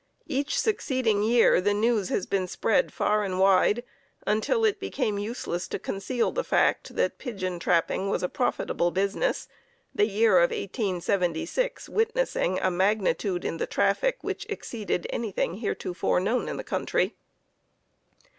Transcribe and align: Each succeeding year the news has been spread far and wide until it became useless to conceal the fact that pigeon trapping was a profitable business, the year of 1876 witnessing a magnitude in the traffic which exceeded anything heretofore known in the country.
Each 0.25 0.59
succeeding 0.59 1.21
year 1.21 1.61
the 1.61 1.75
news 1.75 2.09
has 2.09 2.25
been 2.25 2.47
spread 2.47 2.91
far 2.91 3.23
and 3.23 3.37
wide 3.39 3.83
until 4.25 4.65
it 4.65 4.79
became 4.79 5.19
useless 5.19 5.67
to 5.67 5.77
conceal 5.77 6.31
the 6.31 6.43
fact 6.43 6.95
that 6.95 7.19
pigeon 7.19 7.59
trapping 7.59 8.09
was 8.09 8.23
a 8.23 8.27
profitable 8.27 8.89
business, 8.89 9.47
the 9.93 10.07
year 10.07 10.37
of 10.37 10.49
1876 10.49 11.87
witnessing 11.87 12.57
a 12.59 12.71
magnitude 12.71 13.45
in 13.45 13.57
the 13.57 13.67
traffic 13.67 14.17
which 14.23 14.47
exceeded 14.49 15.05
anything 15.11 15.57
heretofore 15.57 16.19
known 16.19 16.49
in 16.49 16.57
the 16.57 16.63
country. 16.63 17.13